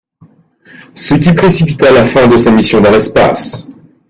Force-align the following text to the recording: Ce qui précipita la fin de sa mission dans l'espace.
Ce 0.95 1.13
qui 1.13 1.31
précipita 1.31 1.91
la 1.91 2.03
fin 2.05 2.27
de 2.27 2.35
sa 2.35 2.49
mission 2.49 2.81
dans 2.81 2.89
l'espace. 2.89 3.67